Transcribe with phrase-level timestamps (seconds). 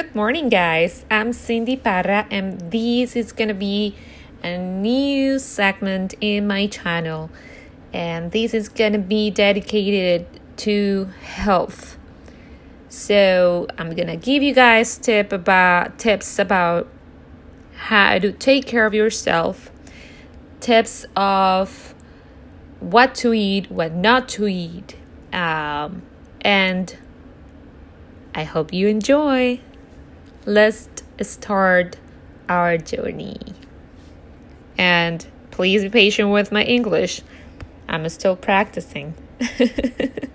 [0.00, 1.04] good morning, guys.
[1.10, 3.94] I'm Cindy Parra, and this is gonna be
[4.42, 7.30] a new segment in my channel,
[7.92, 10.24] and this is gonna be dedicated
[10.56, 11.98] to health.
[12.88, 16.88] So I'm gonna give you guys tip about tips about
[17.74, 19.70] how to take care of yourself,
[20.60, 21.94] tips of
[22.78, 24.96] what to eat, what not to eat,
[25.30, 26.00] um,
[26.40, 26.96] and
[28.34, 29.60] I hope you enjoy.
[30.46, 30.88] Let's
[31.20, 31.98] start
[32.48, 33.38] our journey.
[34.78, 37.20] And please be patient with my English.
[37.88, 39.14] I'm still practicing.